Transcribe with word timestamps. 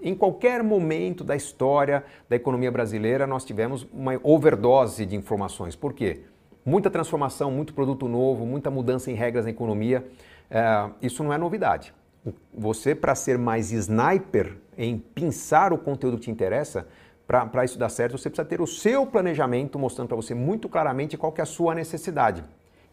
Em 0.00 0.14
qualquer 0.14 0.62
momento 0.62 1.24
da 1.24 1.34
história 1.34 2.04
da 2.28 2.36
economia 2.36 2.70
brasileira, 2.70 3.26
nós 3.26 3.44
tivemos 3.44 3.86
uma 3.92 4.12
overdose 4.22 5.04
de 5.04 5.16
informações. 5.16 5.74
Por 5.74 5.92
quê? 5.92 6.20
Muita 6.64 6.88
transformação, 6.90 7.50
muito 7.50 7.74
produto 7.74 8.06
novo, 8.06 8.46
muita 8.46 8.70
mudança 8.70 9.10
em 9.10 9.14
regras 9.14 9.46
na 9.46 9.50
economia. 9.50 10.06
É, 10.50 10.90
isso 11.02 11.24
não 11.24 11.32
é 11.32 11.38
novidade. 11.38 11.92
Você, 12.52 12.94
para 12.94 13.14
ser 13.14 13.36
mais 13.36 13.72
sniper 13.72 14.56
em 14.78 14.96
pensar 14.98 15.72
o 15.72 15.78
conteúdo 15.78 16.18
que 16.18 16.24
te 16.24 16.30
interessa, 16.30 16.86
para 17.26 17.64
isso 17.64 17.78
dar 17.78 17.88
certo, 17.88 18.16
você 18.16 18.30
precisa 18.30 18.46
ter 18.46 18.60
o 18.60 18.66
seu 18.66 19.04
planejamento 19.06 19.78
mostrando 19.78 20.08
para 20.08 20.16
você 20.16 20.34
muito 20.34 20.68
claramente 20.68 21.16
qual 21.16 21.32
que 21.32 21.40
é 21.40 21.42
a 21.42 21.46
sua 21.46 21.74
necessidade. 21.74 22.44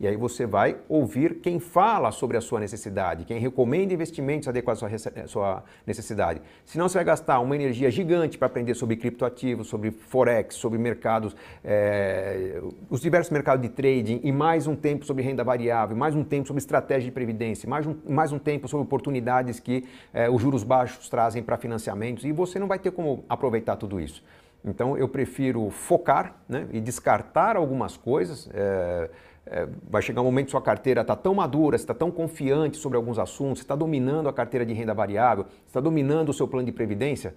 E 0.02 0.08
aí 0.08 0.18
você 0.18 0.48
vai 0.48 0.78
ouvir 0.90 1.36
quem 1.36 1.60
fala 1.60 2.12
sobre 2.12 2.36
a 2.36 2.42
sua 2.42 2.60
necessidade, 2.60 3.24
quem 3.24 3.38
recomenda 3.38 3.94
investimentos 3.94 4.48
adequados 4.48 4.82
à 4.84 5.28
sua 5.28 5.64
necessidade. 5.86 6.42
Senão 6.66 6.90
você 6.90 6.98
vai 6.98 7.06
gastar 7.06 7.40
uma 7.40 7.56
energia 7.56 7.92
gigante 7.92 8.36
para 8.36 8.48
aprender 8.48 8.74
sobre 8.74 8.96
criptoativos, 8.96 9.68
sobre 9.68 9.92
forex, 9.92 10.56
sobre 10.56 10.80
mercados, 10.80 11.36
é, 11.64 12.60
os 12.90 13.00
diversos 13.00 13.32
mercados 13.32 13.62
de 13.62 13.70
trading, 13.70 14.22
e 14.24 14.32
mais 14.32 14.66
um 14.66 14.76
tempo 14.76 15.06
sobre 15.06 15.22
renda 15.22 15.44
variável, 15.44 15.96
mais 15.96 16.16
um 16.16 16.24
tempo 16.24 16.48
sobre 16.48 16.62
estratégia 16.62 17.06
de 17.06 17.12
previdência, 17.12 17.70
mais 17.70 17.86
um, 17.86 17.96
mais 18.10 18.32
um 18.32 18.40
tempo 18.40 18.68
sobre 18.68 18.84
oportunidades 18.84 19.60
que 19.60 19.86
é, 20.12 20.28
os 20.28 20.42
juros 20.42 20.64
baixos 20.64 21.10
trazem 21.10 21.44
para 21.44 21.58
financiamentos, 21.58 22.26
e 22.26 22.32
você 22.32 22.58
não 22.58 22.68
vai 22.68 22.80
ter 22.80 22.90
como 22.90 23.24
aproveitar 23.30 23.76
tudo 23.76 24.00
isso. 24.00 24.24
Então 24.64 24.98
eu 24.98 25.08
prefiro 25.08 25.70
focar 25.70 26.36
né, 26.48 26.68
e 26.72 26.80
descartar 26.80 27.56
algumas 27.56 27.98
coisas. 27.98 28.50
É, 28.54 29.10
é, 29.46 29.68
vai 29.90 30.02
chegar 30.02 30.22
um 30.22 30.26
momento 30.26 30.46
que 30.46 30.52
sua 30.52 30.62
carteira 30.62 31.02
está 31.02 31.16
tão 31.16 31.34
madura, 31.34 31.76
está 31.76 31.94
tão 31.94 32.12
confiante 32.12 32.78
sobre 32.78 32.96
alguns 32.96 33.18
assuntos, 33.18 33.62
está 33.62 33.76
dominando 33.76 34.30
a 34.30 34.34
carteira 34.34 34.66
de 34.66 34.74
renda 34.74 34.94
variável, 34.94 35.46
está 35.66 35.80
dominando 35.80 36.30
o 36.30 36.34
seu 36.34 36.48
plano 36.48 36.66
de 36.66 36.72
previdência, 36.72 37.34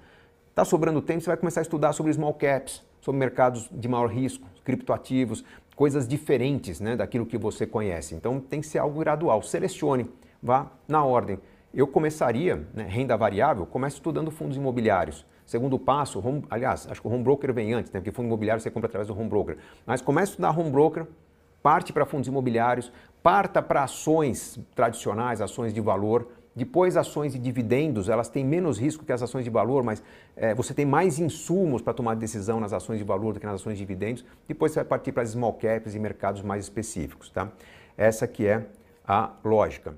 está 0.50 0.64
sobrando 0.64 1.00
tempo, 1.00 1.22
você 1.22 1.30
vai 1.30 1.36
começar 1.36 1.60
a 1.60 1.62
estudar 1.62 1.92
sobre 1.94 2.12
small 2.12 2.34
caps, 2.34 2.84
sobre 3.00 3.18
mercados 3.18 3.70
de 3.72 3.88
maior 3.88 4.06
risco, 4.08 4.46
criptoativos, 4.64 5.44
coisas 5.74 6.06
diferentes 6.06 6.78
né, 6.78 6.94
daquilo 6.94 7.26
que 7.26 7.38
você 7.38 7.66
conhece. 7.66 8.14
Então 8.14 8.38
tem 8.38 8.60
que 8.60 8.66
ser 8.66 8.78
algo 8.78 9.00
gradual. 9.00 9.42
Selecione, 9.42 10.08
vá 10.42 10.70
na 10.86 11.04
ordem. 11.04 11.38
Eu 11.74 11.88
começaria, 11.88 12.64
né, 12.72 12.84
renda 12.84 13.16
variável, 13.16 13.66
comece 13.66 13.96
estudando 13.96 14.30
fundos 14.30 14.56
imobiliários. 14.56 15.26
Segundo 15.44 15.76
passo, 15.76 16.24
home, 16.24 16.44
aliás, 16.48 16.86
acho 16.88 17.02
que 17.02 17.08
o 17.08 17.10
home 17.10 17.24
broker 17.24 17.52
vem 17.52 17.74
antes, 17.74 17.90
né, 17.90 17.98
porque 17.98 18.12
fundo 18.12 18.26
imobiliário 18.26 18.62
você 18.62 18.70
compra 18.70 18.86
através 18.86 19.08
do 19.08 19.18
home 19.18 19.28
broker. 19.28 19.58
Mas 19.84 20.00
comece 20.00 20.30
a 20.30 20.32
estudar 20.32 20.56
home 20.56 20.70
broker, 20.70 21.04
parte 21.60 21.92
para 21.92 22.06
fundos 22.06 22.28
imobiliários, 22.28 22.92
parta 23.24 23.60
para 23.60 23.82
ações 23.82 24.56
tradicionais, 24.72 25.40
ações 25.40 25.74
de 25.74 25.80
valor, 25.80 26.28
depois 26.54 26.96
ações 26.96 27.32
de 27.32 27.40
dividendos, 27.40 28.08
elas 28.08 28.28
têm 28.28 28.44
menos 28.44 28.78
risco 28.78 29.04
que 29.04 29.12
as 29.12 29.20
ações 29.20 29.42
de 29.42 29.50
valor, 29.50 29.82
mas 29.82 30.00
é, 30.36 30.54
você 30.54 30.72
tem 30.72 30.86
mais 30.86 31.18
insumos 31.18 31.82
para 31.82 31.92
tomar 31.92 32.14
decisão 32.14 32.60
nas 32.60 32.72
ações 32.72 32.98
de 32.98 33.04
valor 33.04 33.34
do 33.34 33.40
que 33.40 33.46
nas 33.46 33.56
ações 33.56 33.76
de 33.76 33.84
dividendos. 33.84 34.24
Depois 34.46 34.70
você 34.70 34.78
vai 34.78 34.84
partir 34.84 35.10
para 35.10 35.24
as 35.24 35.30
small 35.30 35.54
caps 35.54 35.96
e 35.96 35.98
mercados 35.98 36.42
mais 36.42 36.62
específicos. 36.62 37.30
Tá? 37.30 37.50
Essa 37.98 38.28
que 38.28 38.46
é 38.46 38.64
a 39.04 39.32
lógica. 39.42 39.96